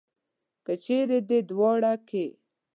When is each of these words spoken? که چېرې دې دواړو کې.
که 0.65 0.73
چېرې 0.83 1.17
دې 1.29 1.39
دواړو 1.49 1.93
کې. 2.07 2.25